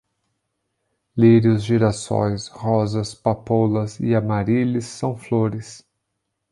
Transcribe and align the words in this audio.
Lírios, 1.15 1.63
girassóis, 1.67 2.47
rosas, 2.49 3.13
papoulas 3.15 3.99
e 3.99 4.15
Amarílis 4.15 4.87
são 4.87 5.15
flores 5.15 5.87